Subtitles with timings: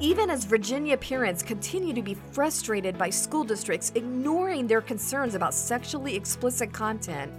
[0.00, 5.54] Even as Virginia parents continue to be frustrated by school districts ignoring their concerns about
[5.54, 7.32] sexually explicit content,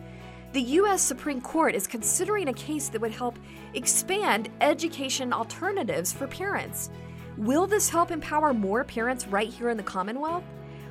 [0.54, 1.02] the U.S.
[1.02, 3.38] Supreme Court is considering a case that would help
[3.74, 6.92] expand education alternatives for parents.
[7.38, 10.46] Will this help empower more parents right here in the Commonwealth?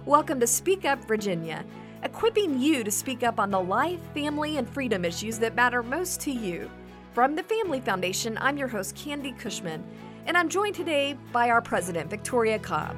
[0.05, 1.65] Welcome to Speak Up Virginia,
[2.03, 6.21] equipping you to speak up on the life, family, and freedom issues that matter most
[6.21, 6.71] to you.
[7.15, 9.83] From the Family Foundation, I'm your host, Candi Cushman
[10.27, 12.97] and I'm joined today by our president, Victoria Cobb.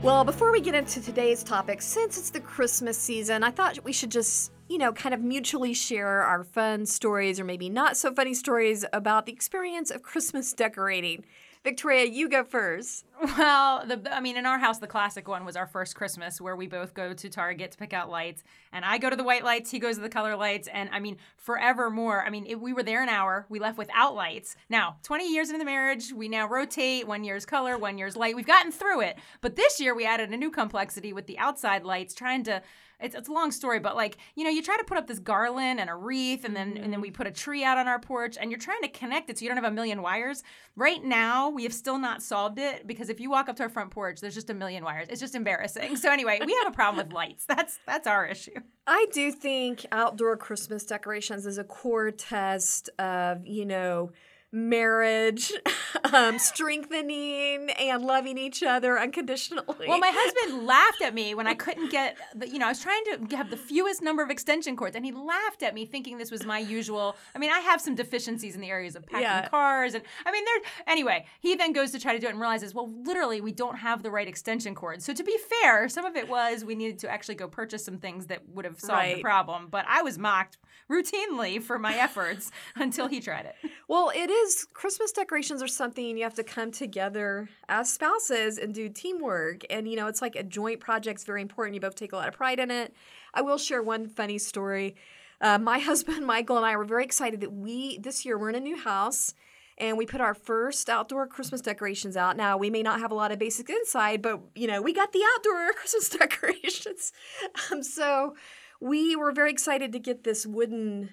[0.00, 3.92] Well, before we get into today's topic, since it's the Christmas season, I thought we
[3.92, 8.14] should just, you know, kind of mutually share our fun stories or maybe not so
[8.14, 11.24] funny stories about the experience of Christmas decorating.
[11.64, 13.04] Victoria, you go first.
[13.36, 16.54] Well, the I mean, in our house, the classic one was our first Christmas, where
[16.54, 19.42] we both go to Target to pick out lights, and I go to the white
[19.42, 22.24] lights, he goes to the color lights, and I mean, forevermore.
[22.24, 24.56] I mean, it, we were there an hour, we left without lights.
[24.68, 27.08] Now, 20 years into the marriage, we now rotate.
[27.08, 28.36] One year's color, one year's light.
[28.36, 31.82] We've gotten through it, but this year we added a new complexity with the outside
[31.82, 32.62] lights, trying to
[33.00, 35.18] it's, it's a long story, but like, you know, you try to put up this
[35.18, 36.84] garland and a wreath and then mm-hmm.
[36.84, 39.30] and then we put a tree out on our porch and you're trying to connect
[39.30, 40.42] it so you don't have a million wires.
[40.74, 43.68] Right now, we have still not solved it because if you walk up to our
[43.68, 45.08] front porch, there's just a million wires.
[45.10, 45.96] It's just embarrassing.
[45.96, 47.44] So anyway, we have a problem with lights.
[47.48, 48.60] That's that's our issue.
[48.86, 54.12] I do think outdoor Christmas decorations is a core test of, you know,
[54.50, 55.52] marriage,
[56.12, 59.86] um, strengthening, and loving each other unconditionally.
[59.86, 62.80] Well, my husband laughed at me when I couldn't get, the, you know, I was
[62.80, 66.18] trying to have the fewest number of extension cords, and he laughed at me thinking
[66.18, 67.16] this was my usual.
[67.34, 69.48] I mean, I have some deficiencies in the areas of packing yeah.
[69.48, 70.72] cars, and I mean, there.
[70.86, 73.76] Anyway, he then goes to try to do it and realizes, well, literally, we don't
[73.76, 75.04] have the right extension cords.
[75.04, 77.98] So to be fair, some of it was we needed to actually go purchase some
[77.98, 79.16] things that would have solved right.
[79.16, 79.68] the problem.
[79.70, 80.58] But I was mocked
[80.90, 83.54] routinely for my efforts until he tried it.
[83.88, 84.37] Well, it is
[84.72, 89.62] Christmas decorations are something you have to come together as spouses and do teamwork.
[89.70, 91.16] And, you know, it's like a joint project.
[91.16, 91.74] It's very important.
[91.74, 92.94] You both take a lot of pride in it.
[93.34, 94.96] I will share one funny story.
[95.40, 98.56] Uh, my husband, Michael, and I were very excited that we, this year, we're in
[98.56, 99.34] a new house
[99.78, 102.36] and we put our first outdoor Christmas decorations out.
[102.36, 105.12] Now, we may not have a lot of basics inside, but, you know, we got
[105.12, 107.12] the outdoor Christmas decorations.
[107.70, 108.34] Um, so,
[108.80, 111.10] we were very excited to get this wooden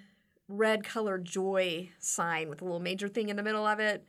[0.47, 4.05] red colored joy sign with a little major thing in the middle of it.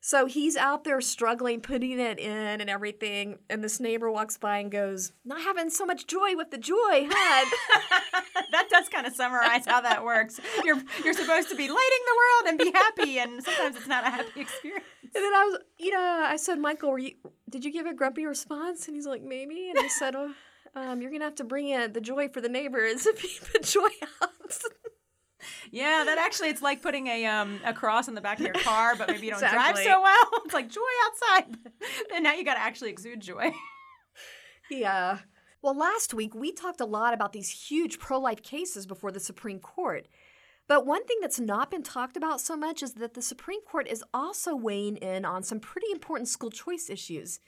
[0.00, 3.38] So he's out there struggling, putting it in and everything.
[3.50, 7.08] And this neighbor walks by and goes, Not having so much joy with the joy,
[7.10, 8.22] huh?
[8.52, 10.38] that does kind of summarize how that works.
[10.64, 14.06] You're you're supposed to be lighting the world and be happy, and sometimes it's not
[14.06, 14.84] a happy experience.
[15.02, 17.12] And then I was, you know, I said, Michael, were you,
[17.50, 18.86] did you give a grumpy response?
[18.86, 19.70] And he's like, Maybe.
[19.70, 20.32] And I said, Oh,
[20.76, 23.64] um, you're gonna have to bring in the joy for the neighbors if you put
[23.64, 23.88] joy
[24.22, 24.30] out.
[25.76, 28.54] Yeah, that actually it's like putting a um a cross on the back of your
[28.64, 29.84] car, but maybe you don't exactly.
[29.84, 30.30] drive so well.
[30.46, 31.58] It's like joy outside,
[32.14, 33.52] and now you got to actually exude joy.
[34.70, 35.18] yeah.
[35.60, 39.58] Well, last week we talked a lot about these huge pro-life cases before the Supreme
[39.58, 40.06] Court.
[40.68, 43.86] But one thing that's not been talked about so much is that the Supreme Court
[43.86, 47.40] is also weighing in on some pretty important school choice issues.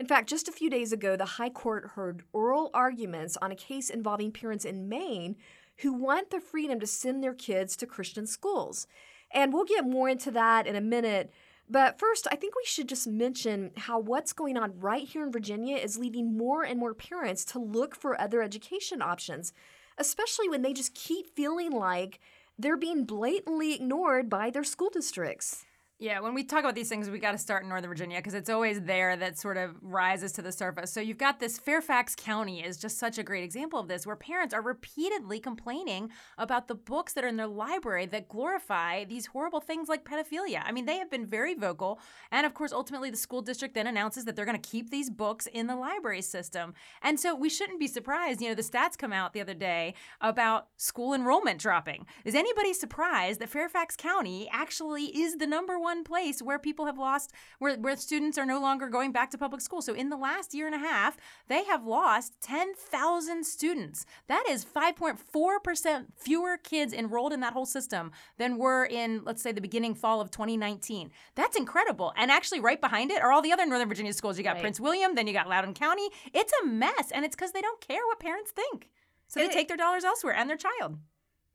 [0.00, 3.56] In fact, just a few days ago, the High Court heard oral arguments on a
[3.56, 5.36] case involving parents in Maine
[5.78, 8.86] who want the freedom to send their kids to Christian schools.
[9.30, 11.32] And we'll get more into that in a minute.
[11.68, 15.32] But first, I think we should just mention how what's going on right here in
[15.32, 19.52] Virginia is leading more and more parents to look for other education options,
[19.98, 22.20] especially when they just keep feeling like
[22.58, 25.64] they're being blatantly ignored by their school districts.
[26.04, 28.34] Yeah, when we talk about these things, we got to start in Northern Virginia because
[28.34, 30.92] it's always there that sort of rises to the surface.
[30.92, 34.14] So you've got this Fairfax County is just such a great example of this, where
[34.14, 39.24] parents are repeatedly complaining about the books that are in their library that glorify these
[39.24, 40.62] horrible things like pedophilia.
[40.66, 41.98] I mean, they have been very vocal,
[42.30, 45.08] and of course, ultimately, the school district then announces that they're going to keep these
[45.08, 46.74] books in the library system.
[47.00, 48.42] And so we shouldn't be surprised.
[48.42, 52.04] You know, the stats come out the other day about school enrollment dropping.
[52.26, 56.98] Is anybody surprised that Fairfax County actually is the number one place where people have
[56.98, 59.82] lost, where, where students are no longer going back to public school.
[59.82, 61.16] So in the last year and a half,
[61.48, 64.06] they have lost 10,000 students.
[64.26, 69.52] That is 5.4% fewer kids enrolled in that whole system than were in, let's say,
[69.52, 71.10] the beginning fall of 2019.
[71.34, 72.12] That's incredible.
[72.16, 74.38] And actually, right behind it are all the other Northern Virginia schools.
[74.38, 74.62] You got right.
[74.62, 76.08] Prince William, then you got Loudoun County.
[76.32, 77.10] It's a mess.
[77.12, 78.88] And it's because they don't care what parents think.
[79.28, 80.98] So they take their dollars elsewhere and their child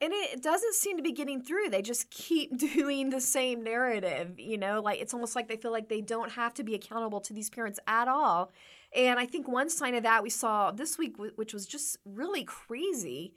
[0.01, 1.69] and it doesn't seem to be getting through.
[1.69, 5.72] They just keep doing the same narrative, you know, like it's almost like they feel
[5.72, 8.51] like they don't have to be accountable to these parents at all.
[8.96, 12.44] And I think one sign of that we saw this week, which was just really
[12.44, 13.36] crazy.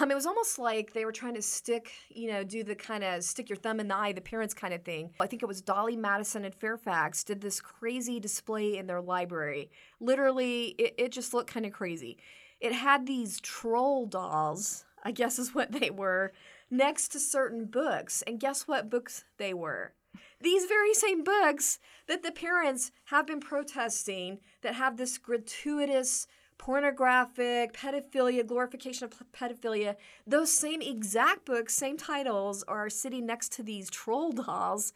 [0.00, 3.04] Um, it was almost like they were trying to stick, you know, do the kind
[3.04, 5.10] of stick your thumb in the eye the parents kind of thing.
[5.20, 9.70] I think it was Dolley Madison and Fairfax did this crazy display in their library.
[10.00, 12.16] Literally, it, it just looked kind of crazy.
[12.58, 16.32] It had these troll dolls, I guess is what they were,
[16.70, 18.22] next to certain books.
[18.22, 19.92] And guess what books they were?
[20.40, 26.26] These very same books that the parents have been protesting that have this gratuitous
[26.58, 29.96] pornographic, pedophilia, glorification of pedophilia,
[30.26, 34.92] those same exact books, same titles are sitting next to these troll dolls.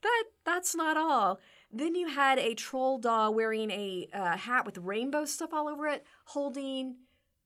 [0.00, 1.40] But that's not all.
[1.70, 5.86] Then you had a troll doll wearing a uh, hat with rainbow stuff all over
[5.86, 6.96] it, holding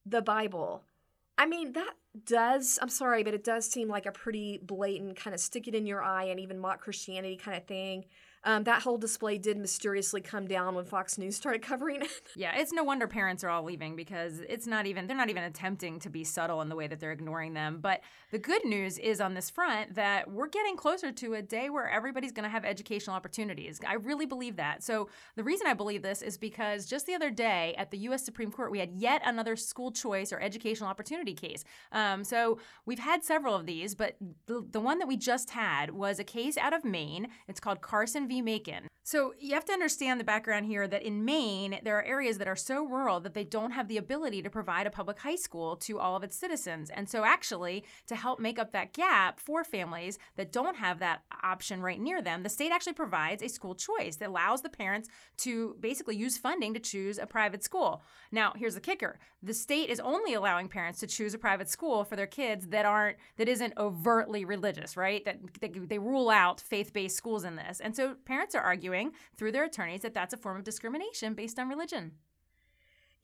[0.05, 0.83] the Bible.
[1.37, 1.95] I mean, that
[2.25, 5.75] does, I'm sorry, but it does seem like a pretty blatant kind of stick it
[5.75, 8.05] in your eye and even mock Christianity kind of thing.
[8.45, 12.09] Um, that whole display did mysteriously come down when Fox News started covering it.
[12.37, 15.43] Yeah, it's no wonder parents are all leaving because it's not even, they're not even
[15.43, 17.79] attempting to be subtle in the way that they're ignoring them.
[17.81, 18.01] But
[18.31, 21.89] the good news is on this front that we're getting closer to a day where
[21.89, 23.79] everybody's going to have educational opportunities.
[23.87, 24.83] I really believe that.
[24.83, 28.23] So the reason I believe this is because just the other day at the U.S.
[28.23, 31.63] Supreme Court, we had yet another school choice or educational opportunity case.
[31.91, 35.91] Um, so we've had several of these, but the, the one that we just had
[35.91, 37.29] was a case out of Maine.
[37.47, 38.34] It's called Carson v.
[38.41, 38.87] Makin.
[39.07, 42.47] So you have to understand the background here that in Maine, there are areas that
[42.47, 45.75] are so rural that they don't have the ability to provide a public high school
[45.75, 46.89] to all of its citizens.
[46.89, 51.21] And so, actually, to help make up that gap for families that don't have that
[51.43, 55.07] option right near them, the state actually provides a school choice that allows the parents
[55.37, 58.01] to basically use funding to choose a private school.
[58.31, 62.03] Now, here's the kicker the state is only allowing parents to choose a private school
[62.03, 65.23] for their kids that aren't, that isn't overtly religious, right?
[65.23, 67.79] That, that they rule out faith based schools in this.
[67.79, 71.59] And so, parents are arguing through their attorneys that that's a form of discrimination based
[71.59, 72.13] on religion.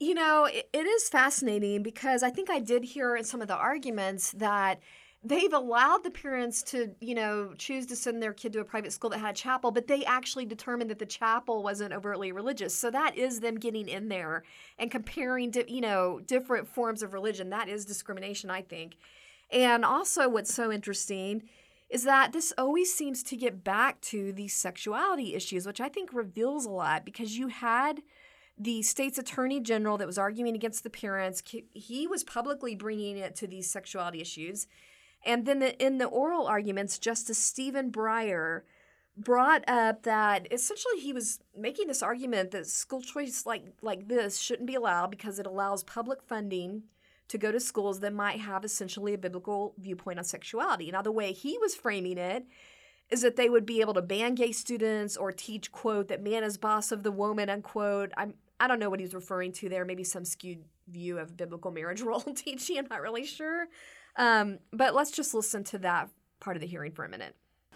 [0.00, 3.48] You know, it, it is fascinating because I think I did hear in some of
[3.48, 4.80] the arguments that
[5.24, 8.92] they've allowed the parents to, you know, choose to send their kid to a private
[8.92, 12.74] school that had a chapel, but they actually determined that the chapel wasn't overtly religious.
[12.74, 14.42] So that is them getting in there
[14.78, 17.50] and comparing to, you know, different forms of religion.
[17.50, 18.96] That is discrimination, I think.
[19.50, 21.42] And also, what's so interesting
[21.92, 26.10] is that this always seems to get back to these sexuality issues, which I think
[26.14, 28.00] reveals a lot because you had
[28.58, 31.42] the state's attorney general that was arguing against the parents.
[31.74, 34.66] He was publicly bringing it to these sexuality issues.
[35.26, 38.62] And then the, in the oral arguments, Justice Stephen Breyer
[39.14, 44.38] brought up that essentially he was making this argument that school choice like like this
[44.38, 46.84] shouldn't be allowed because it allows public funding
[47.28, 50.90] to go to schools that might have essentially a biblical viewpoint on sexuality.
[50.90, 52.44] Now, the way he was framing it
[53.10, 56.44] is that they would be able to ban gay students or teach, quote, that man
[56.44, 58.12] is boss of the woman, unquote.
[58.16, 61.70] I'm, I don't know what he's referring to there, maybe some skewed view of biblical
[61.70, 62.78] marriage role teaching.
[62.78, 63.66] I'm not really sure.
[64.16, 66.10] Um, but let's just listen to that
[66.40, 67.34] part of the hearing for a minute.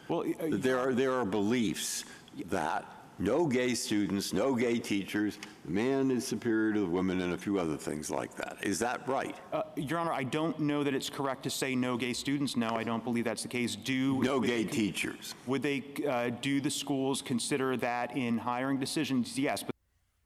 [0.08, 2.04] Well, there are, there are beliefs
[2.50, 2.84] that
[3.18, 7.38] no gay students, no gay teachers, the man is superior to the women, and a
[7.38, 8.58] few other things like that.
[8.62, 9.34] Is that right?
[9.52, 12.56] Uh, Your Honor, I don't know that it's correct to say no gay students.
[12.56, 13.76] No, I don't believe that's the case.
[13.76, 15.34] Do no gay they, teachers?
[15.46, 19.38] Would they uh, do the schools consider that in hiring decisions?
[19.38, 19.62] Yes.
[19.62, 19.75] But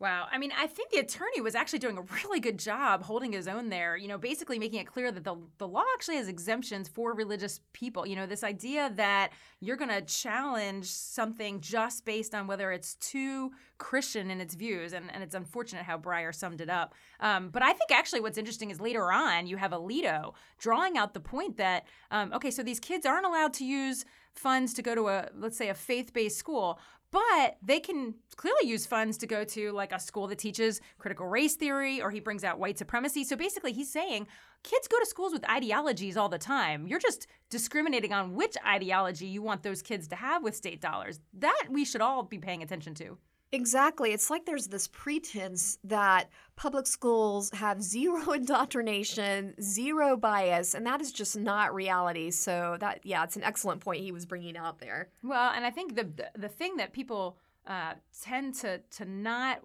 [0.01, 0.29] Wow.
[0.33, 3.47] I mean, I think the attorney was actually doing a really good job holding his
[3.47, 6.89] own there, you know, basically making it clear that the, the law actually has exemptions
[6.89, 8.07] for religious people.
[8.07, 12.95] You know, this idea that you're going to challenge something just based on whether it's
[12.95, 14.95] too Christian in its views.
[14.95, 16.95] And, and it's unfortunate how Breyer summed it up.
[17.21, 21.13] Um, but I think actually what's interesting is later on, you have Alito drawing out
[21.13, 24.95] the point that, um, okay, so these kids aren't allowed to use funds to go
[24.95, 26.79] to a, let's say, a faith based school,
[27.11, 31.27] but they can clearly use funds to go to like a school that teaches critical
[31.27, 33.25] race theory or he brings out white supremacy.
[33.25, 34.27] So basically, he's saying
[34.63, 36.87] kids go to schools with ideologies all the time.
[36.87, 41.21] You're just discriminating on which ideology you want those kids to have with state dollars.
[41.39, 43.19] That we should all be paying attention to.
[43.53, 44.13] Exactly.
[44.13, 51.01] It's like there's this pretense that public schools have zero indoctrination, zero bias, and that
[51.01, 52.31] is just not reality.
[52.31, 55.09] So that, yeah, it's an excellent point he was bringing out there.
[55.23, 59.61] Well, and I think the the, the thing that people uh, tend to to not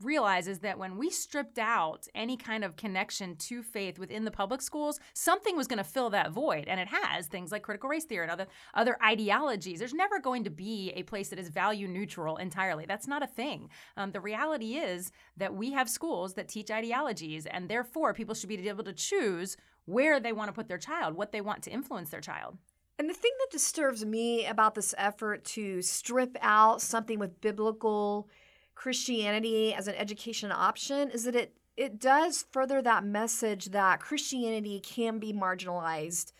[0.00, 4.62] realizes that when we stripped out any kind of connection to faith within the public
[4.62, 8.04] schools, something was going to fill that void, and it has things like critical race
[8.04, 9.78] theory and other other ideologies.
[9.78, 12.84] There's never going to be a place that is value neutral entirely.
[12.86, 13.70] That's not a thing.
[13.96, 18.48] Um, the reality is that we have schools that teach ideologies, and therefore people should
[18.48, 21.70] be able to choose where they want to put their child, what they want to
[21.70, 22.56] influence their child.
[22.98, 28.28] And the thing that disturbs me about this effort to strip out something with biblical
[28.82, 34.80] Christianity as an education option is that it it does further that message that Christianity
[34.80, 36.32] can be marginalized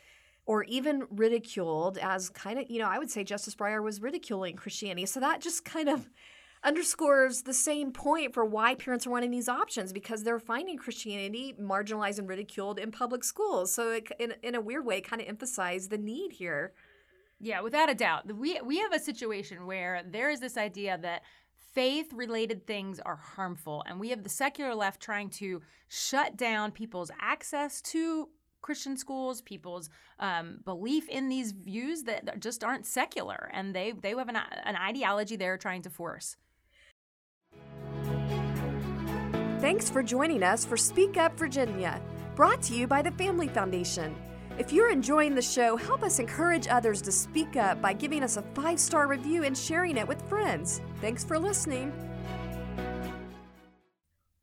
[0.45, 4.57] or even ridiculed as kind of, you know, I would say Justice Breyer was ridiculing
[4.57, 5.07] Christianity.
[5.07, 6.11] So that just kind of
[6.65, 11.55] underscores the same point for why parents are wanting these options because they're finding Christianity
[11.61, 13.73] marginalized and ridiculed in public schools.
[13.73, 16.73] So it, in, in a weird way, kind of emphasized the need here.
[17.39, 18.33] Yeah, without a doubt.
[18.37, 21.23] We we have a situation where there is this idea that
[21.73, 26.71] faith related things are harmful and we have the secular left trying to shut down
[26.71, 28.29] people's access to
[28.63, 34.11] Christian schools, people's um, belief in these views that just aren't secular, and they they
[34.11, 36.37] have an, an ideology they're trying to force.
[39.61, 42.01] Thanks for joining us for Speak Up Virginia,
[42.35, 44.15] brought to you by the Family Foundation.
[44.59, 48.37] If you're enjoying the show, help us encourage others to speak up by giving us
[48.37, 50.83] a five star review and sharing it with friends.
[51.01, 51.91] Thanks for listening.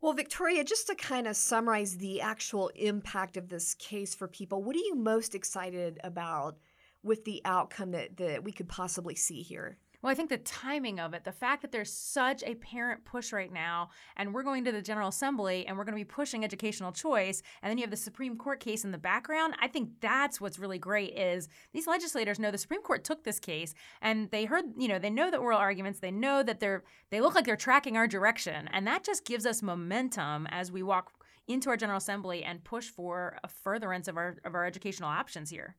[0.02, 4.64] Well, Victoria, just to kind of summarize the actual impact of this case for people,
[4.64, 6.58] what are you most excited about
[7.04, 9.78] with the outcome that, that we could possibly see here?
[10.02, 13.34] Well, I think the timing of it, the fact that there's such a parent push
[13.34, 16.46] right now, and we're going to the General Assembly and we're going to be pushing
[16.46, 19.56] educational choice, and then you have the Supreme Court case in the background.
[19.60, 23.42] I think that's what's really great is these legislators know the Supreme Court took this
[23.42, 26.84] case and they heard, you know, they know the oral arguments, they know that they're
[27.10, 30.82] they look like they're tracking our direction, and that just gives us momentum as we
[30.82, 31.12] walk
[31.50, 35.50] into our General Assembly and push for a furtherance of our of our educational options
[35.50, 35.76] here.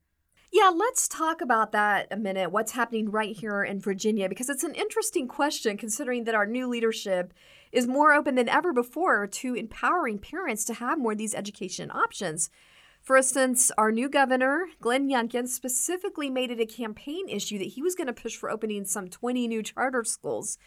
[0.52, 2.50] Yeah, let's talk about that a minute.
[2.50, 4.28] What's happening right here in Virginia?
[4.28, 7.33] Because it's an interesting question considering that our new leadership
[7.71, 11.88] is more open than ever before to empowering parents to have more of these education
[11.92, 12.50] options.
[13.00, 17.83] For instance, our new governor, Glenn Youngkin, specifically made it a campaign issue that he
[17.83, 20.59] was going to push for opening some 20 new charter schools.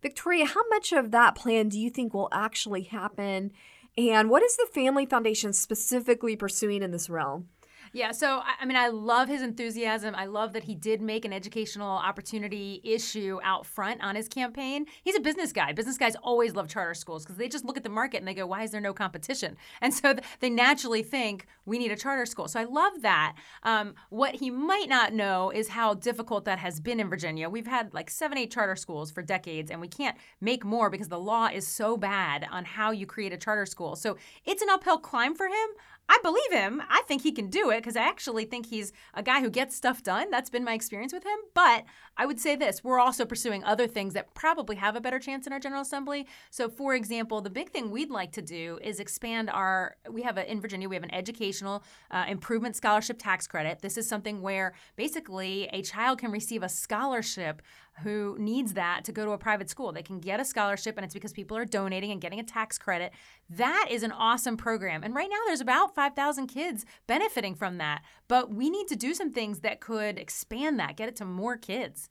[0.00, 3.50] Victoria, how much of that plan do you think will actually happen?
[3.98, 7.48] And what is the Family Foundation specifically pursuing in this realm?
[7.94, 10.14] Yeah, so I mean, I love his enthusiasm.
[10.14, 14.86] I love that he did make an educational opportunity issue out front on his campaign.
[15.04, 15.72] He's a business guy.
[15.72, 18.32] Business guys always love charter schools because they just look at the market and they
[18.32, 19.58] go, why is there no competition?
[19.82, 22.48] And so they naturally think we need a charter school.
[22.48, 23.34] So I love that.
[23.62, 27.50] Um, what he might not know is how difficult that has been in Virginia.
[27.50, 31.08] We've had like seven, eight charter schools for decades, and we can't make more because
[31.08, 33.96] the law is so bad on how you create a charter school.
[33.96, 35.68] So it's an uphill climb for him.
[36.08, 36.82] I believe him.
[36.90, 39.74] I think he can do it because I actually think he's a guy who gets
[39.74, 40.30] stuff done.
[40.30, 41.38] That's been my experience with him.
[41.54, 41.84] But
[42.16, 45.46] I would say this we're also pursuing other things that probably have a better chance
[45.46, 46.26] in our General Assembly.
[46.50, 50.36] So, for example, the big thing we'd like to do is expand our, we have
[50.36, 53.80] a, in Virginia, we have an educational uh, improvement scholarship tax credit.
[53.80, 57.62] This is something where basically a child can receive a scholarship
[58.02, 59.92] who needs that to go to a private school.
[59.92, 62.78] They can get a scholarship, and it's because people are donating and getting a tax
[62.78, 63.12] credit.
[63.50, 65.04] That is an awesome program.
[65.04, 68.02] And right now, there's about 5,000 kids benefiting from that.
[68.28, 71.56] But we need to do some things that could expand that, get it to more
[71.56, 72.08] kids.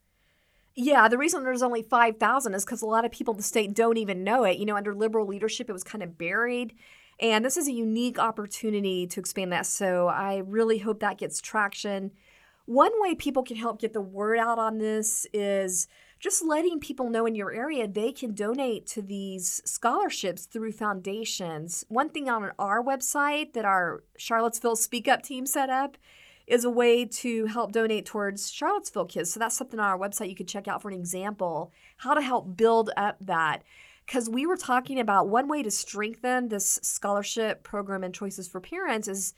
[0.74, 3.74] Yeah, the reason there's only 5,000 is because a lot of people in the state
[3.74, 4.58] don't even know it.
[4.58, 6.74] You know, under liberal leadership, it was kind of buried.
[7.20, 9.66] And this is a unique opportunity to expand that.
[9.66, 12.12] So I really hope that gets traction.
[12.72, 15.88] One way people can help get the word out on this is
[16.18, 21.84] just letting people know in your area they can donate to these scholarships through foundations.
[21.90, 25.98] One thing on our website that our Charlottesville Speak Up team set up
[26.46, 29.30] is a way to help donate towards Charlottesville kids.
[29.30, 32.22] So that's something on our website you could check out for an example how to
[32.22, 33.64] help build up that.
[34.06, 38.62] Because we were talking about one way to strengthen this scholarship program and choices for
[38.62, 39.34] parents is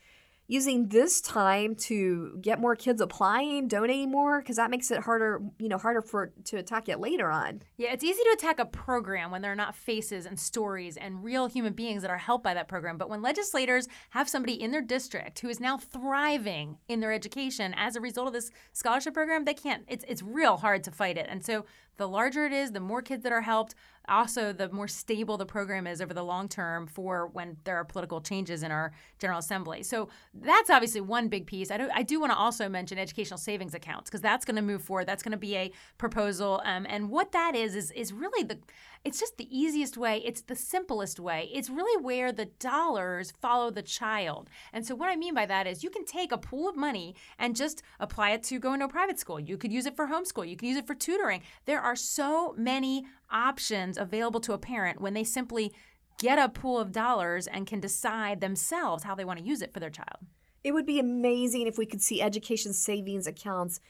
[0.47, 5.41] using this time to get more kids applying, donating more, because that makes it harder,
[5.59, 7.63] you know, harder for to attack it later on.
[7.77, 11.25] Yeah, it's easy to attack a program when there are not faces and stories and
[11.25, 12.99] real human beings that are helped by that program.
[12.99, 17.75] But when legislators have somebody in their district who is now thriving in their education
[17.77, 19.85] as a result of this scholarship program, they can't.
[19.89, 21.27] It's it's real hard to fight it.
[21.29, 21.65] And so
[21.97, 23.75] the larger it is, the more kids that are helped,
[24.09, 27.85] also the more stable the program is over the long term for when there are
[27.85, 29.83] political changes in our General Assembly.
[29.83, 31.71] So that's obviously one big piece.
[31.71, 34.63] I do, I do want to also mention educational savings accounts because that's going to
[34.63, 35.07] move forward.
[35.07, 36.61] That's going to be a proposal.
[36.65, 38.59] Um, and what that is, is, is really the
[39.05, 40.23] it's just the easiest way.
[40.25, 41.51] It's the simplest way.
[41.53, 44.49] It's really where the dollars follow the child.
[44.73, 47.15] And so, what I mean by that is you can take a pool of money
[47.39, 49.39] and just apply it to go into a private school.
[49.39, 50.49] You could use it for homeschool.
[50.49, 51.43] You can use it for tutoring.
[51.67, 55.73] There are so many options available to a parent when they simply
[56.19, 59.73] get a pool of dollars and can decide themselves how they want to use it
[59.73, 60.19] for their child.
[60.63, 63.81] It would be amazing if we could see education savings accounts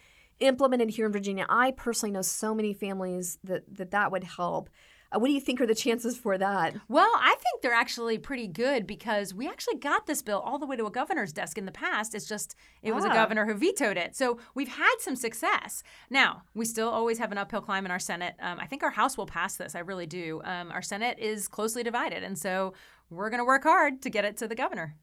[0.40, 1.46] implemented here in Virginia.
[1.48, 4.68] I personally know so many families that that, that would help.
[5.14, 6.75] Uh, what do you think are the chances for that?
[6.88, 10.66] Well, I think they're actually pretty good because we actually got this bill all the
[10.66, 12.14] way to a governor's desk in the past.
[12.14, 13.14] It's just it was a Ah.
[13.14, 14.16] governor who vetoed it.
[14.16, 15.83] So we've had some success.
[16.11, 18.35] Now, we still always have an uphill climb in our Senate.
[18.40, 19.75] Um, I think our House will pass this.
[19.75, 20.40] I really do.
[20.44, 22.23] Um, our Senate is closely divided.
[22.23, 22.75] And so
[23.11, 24.97] we're going to work hard to get it to the governor.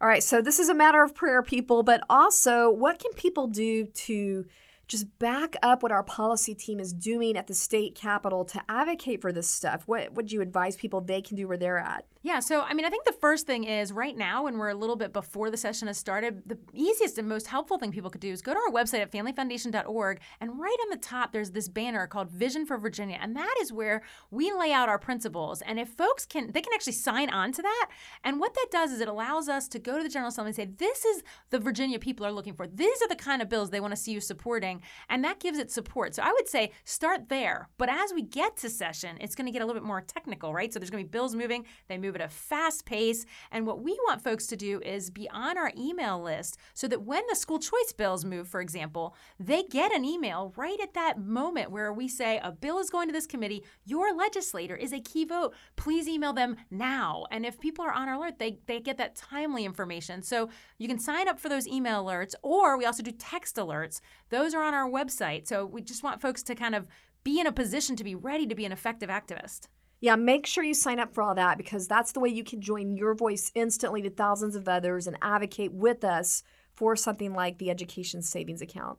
[0.00, 3.46] All right, so this is a matter of prayer, people, but also what can people
[3.46, 4.44] do to
[4.86, 9.20] just back up what our policy team is doing at the state capitol to advocate
[9.20, 9.84] for this stuff?
[9.86, 12.06] What would you advise people they can do where they're at?
[12.22, 14.74] Yeah, so I mean, I think the first thing is right now, when we're a
[14.74, 18.22] little bit before the session has started, the easiest and most helpful thing people could
[18.22, 21.68] do is go to our website at familyfoundation.org, and right on the top, there's this
[21.68, 25.60] banner called Vision for Virginia, and that is where we lay out our principles.
[25.60, 27.90] And if folks can, they can actually sign on to that.
[28.24, 30.56] And what that does is it allows us to go to the General Assembly and
[30.56, 32.66] say, this is the Virginia people are looking for.
[32.66, 34.73] These are the kind of bills they want to see you supporting,
[35.08, 36.14] and that gives it support.
[36.14, 37.68] So I would say start there.
[37.78, 40.52] But as we get to session, it's going to get a little bit more technical,
[40.52, 40.72] right?
[40.72, 41.66] So there's going to be bills moving.
[41.88, 43.24] They move at a fast pace.
[43.50, 47.02] And what we want folks to do is be on our email list so that
[47.02, 51.20] when the school choice bills move, for example, they get an email right at that
[51.20, 53.64] moment where we say a bill is going to this committee.
[53.84, 55.54] Your legislator is a key vote.
[55.76, 57.26] Please email them now.
[57.30, 60.22] And if people are on our alert, they, they get that timely information.
[60.22, 64.00] So you can sign up for those email alerts, or we also do text alerts.
[64.30, 65.46] Those are on our website.
[65.46, 66.88] So we just want folks to kind of
[67.22, 69.68] be in a position to be ready to be an effective activist.
[70.00, 72.60] Yeah, make sure you sign up for all that because that's the way you can
[72.60, 76.42] join your voice instantly to thousands of others and advocate with us
[76.74, 78.98] for something like the education savings account.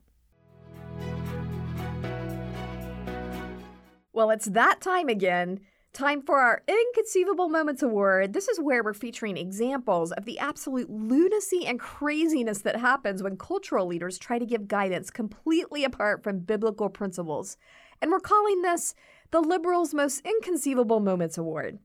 [4.13, 5.59] Well, it's that time again.
[5.95, 8.33] Time for our Inconceivable Moments Award.
[8.33, 13.37] This is where we're featuring examples of the absolute lunacy and craziness that happens when
[13.37, 17.55] cultural leaders try to give guidance completely apart from biblical principles.
[18.01, 18.93] And we're calling this
[19.31, 21.79] the Liberals' Most Inconceivable Moments Award.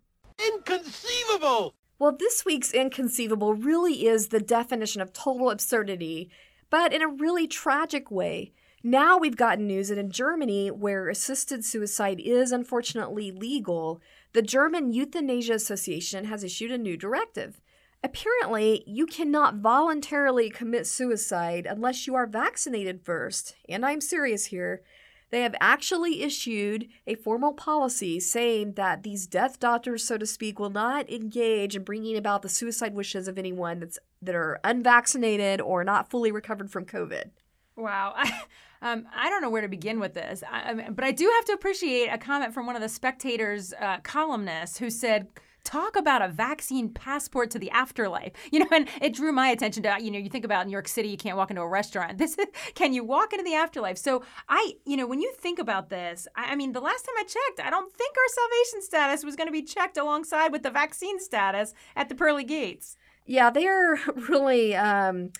[0.45, 1.77] Inconceivable!
[2.01, 6.33] Well, this week's inconceivable really is the definition of total absurdity,
[6.69, 8.55] but in a really tragic way.
[8.83, 14.01] Now we've gotten news that in Germany, where assisted suicide is unfortunately legal,
[14.33, 17.61] the German Euthanasia Association has issued a new directive.
[18.03, 24.83] Apparently, you cannot voluntarily commit suicide unless you are vaccinated first, and I'm serious here.
[25.29, 30.59] They have actually issued a formal policy saying that these death doctors, so to speak,
[30.59, 35.61] will not engage in bringing about the suicide wishes of anyone that's that are unvaccinated
[35.61, 37.31] or not fully recovered from COVID.
[37.77, 38.17] Wow.
[38.83, 41.53] um, I don't know where to begin with this, I, but I do have to
[41.53, 45.29] appreciate a comment from one of the Spectator's uh, columnists who said,
[45.63, 48.33] Talk about a vaccine passport to the afterlife.
[48.51, 50.89] You know, and it drew my attention to, you know, you think about New York
[50.89, 52.19] City, you can't walk into a restaurant.
[52.19, 53.97] This is, can you walk into the afterlife?
[53.99, 57.15] So I, you know, when you think about this, I, I mean, the last time
[57.19, 60.63] I checked, I don't think our salvation status was going to be checked alongside with
[60.63, 62.97] the vaccine status at the pearly gates.
[63.25, 65.31] Yeah, they are really um,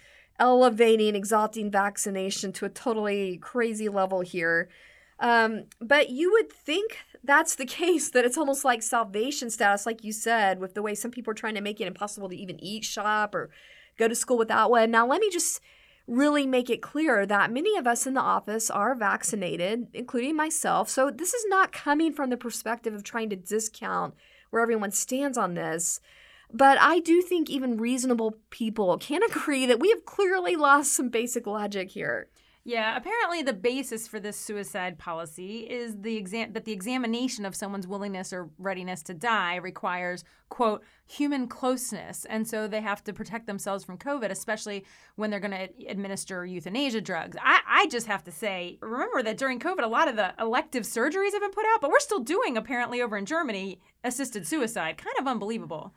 [0.41, 4.69] elevating, exalting vaccination to a totally crazy level here.
[5.21, 10.03] Um, but you would think that's the case, that it's almost like salvation status, like
[10.03, 12.63] you said, with the way some people are trying to make it impossible to even
[12.65, 13.51] eat, shop, or
[13.99, 14.91] go to school without one.
[14.91, 15.61] Now, let me just
[16.07, 20.89] really make it clear that many of us in the office are vaccinated, including myself.
[20.89, 24.15] So this is not coming from the perspective of trying to discount
[24.49, 26.01] where everyone stands on this.
[26.53, 31.09] But I do think even reasonable people can agree that we have clearly lost some
[31.09, 32.29] basic logic here.
[32.63, 37.55] Yeah, apparently the basis for this suicide policy is the exam that the examination of
[37.55, 43.15] someone's willingness or readiness to die requires quote human closeness, and so they have to
[43.15, 44.85] protect themselves from COVID, especially
[45.17, 47.37] when they're going to administer euthanasia drugs.
[47.43, 50.83] I, I just have to say, remember that during COVID, a lot of the elective
[50.83, 54.99] surgeries have been put out, but we're still doing apparently over in Germany assisted suicide.
[54.99, 55.95] Kind of unbelievable.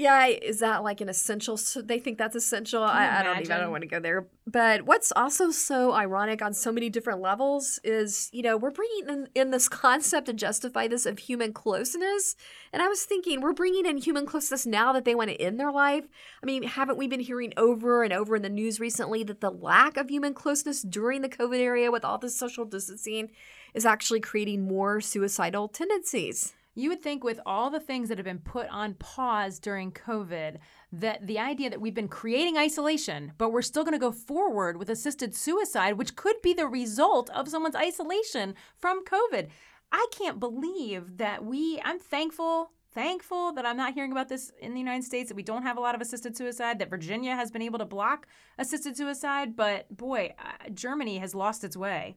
[0.00, 1.58] Yeah, is that like an essential?
[1.58, 2.82] So they think that's essential.
[2.82, 3.52] I, I don't even.
[3.52, 4.28] I don't want to go there.
[4.46, 9.10] But what's also so ironic on so many different levels is, you know, we're bringing
[9.10, 12.34] in, in this concept to justify this of human closeness.
[12.72, 15.60] And I was thinking, we're bringing in human closeness now that they want to end
[15.60, 16.08] their life.
[16.42, 19.50] I mean, haven't we been hearing over and over in the news recently that the
[19.50, 23.32] lack of human closeness during the COVID area with all this social distancing
[23.74, 26.54] is actually creating more suicidal tendencies?
[26.80, 30.56] You would think, with all the things that have been put on pause during COVID,
[30.92, 34.78] that the idea that we've been creating isolation, but we're still going to go forward
[34.78, 39.48] with assisted suicide, which could be the result of someone's isolation from COVID.
[39.92, 42.70] I can't believe that we, I'm thankful.
[42.92, 45.76] Thankful that I'm not hearing about this in the United States, that we don't have
[45.76, 48.26] a lot of assisted suicide, that Virginia has been able to block
[48.58, 49.54] assisted suicide.
[49.54, 52.16] But boy, uh, Germany has lost its way.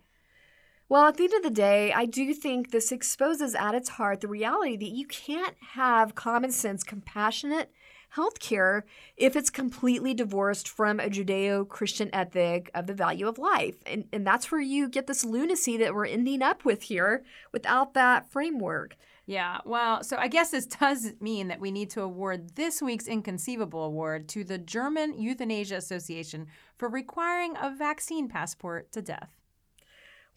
[0.93, 4.21] Well, at the end of the day, I do think this exposes at its heart
[4.21, 7.71] the reality that you can't have common sense, compassionate
[8.15, 8.83] healthcare
[9.17, 13.77] if it's completely divorced from a Judeo Christian ethic of the value of life.
[13.87, 17.95] And, and that's where you get this lunacy that we're ending up with here without
[17.95, 18.95] that framework.
[19.25, 23.07] Yeah, well, so I guess this does mean that we need to award this week's
[23.07, 26.45] Inconceivable Award to the German Euthanasia Association
[26.77, 29.42] for requiring a vaccine passport to death.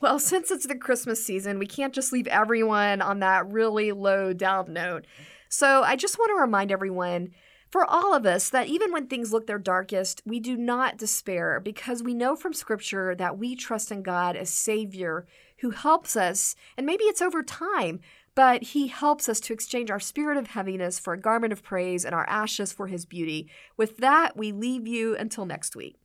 [0.00, 4.32] Well, since it's the Christmas season, we can't just leave everyone on that really low
[4.32, 5.06] down note.
[5.48, 7.30] So I just want to remind everyone,
[7.70, 11.60] for all of us, that even when things look their darkest, we do not despair
[11.60, 15.26] because we know from Scripture that we trust in God as Savior
[15.60, 18.00] who helps us, and maybe it's over time,
[18.34, 22.04] but He helps us to exchange our spirit of heaviness for a garment of praise
[22.04, 23.48] and our ashes for His beauty.
[23.76, 25.96] With that, we leave you until next week.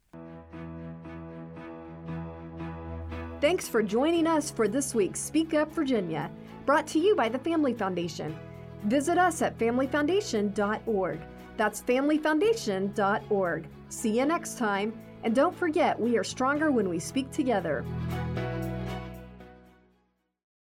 [3.41, 6.29] Thanks for joining us for this week's Speak Up Virginia,
[6.67, 8.37] brought to you by the Family Foundation.
[8.83, 11.19] Visit us at familyfoundation.org.
[11.57, 13.67] That's familyfoundation.org.
[13.89, 17.83] See you next time, and don't forget we are stronger when we speak together.